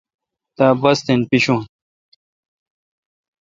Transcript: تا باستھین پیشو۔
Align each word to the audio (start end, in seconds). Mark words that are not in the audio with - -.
تا 0.57 0.65
باستھین 0.81 1.19
پیشو۔ 1.29 1.55